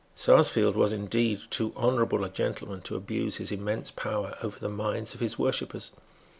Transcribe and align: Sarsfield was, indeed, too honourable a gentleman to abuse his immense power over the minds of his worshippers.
Sarsfield 0.15 0.75
was, 0.75 0.91
indeed, 0.93 1.41
too 1.51 1.71
honourable 1.77 2.23
a 2.23 2.29
gentleman 2.29 2.81
to 2.81 2.95
abuse 2.95 3.37
his 3.37 3.51
immense 3.51 3.91
power 3.91 4.33
over 4.41 4.57
the 4.57 4.67
minds 4.67 5.13
of 5.13 5.19
his 5.19 5.37
worshippers. 5.37 5.91